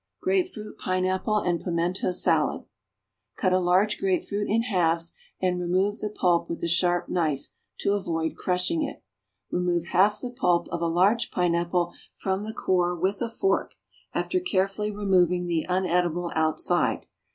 [0.19, 2.65] =Grapefruit, Pineapple, and Pimento Salad.=
[3.35, 7.49] Cut a large grapefruit in halves and remove the pulp with a sharp knife
[7.81, 9.03] to avoid crushing it;
[9.51, 13.75] remove half the pulp of a large pineapple from the core with a fork,
[14.11, 17.05] after carefully removing the unedible outside.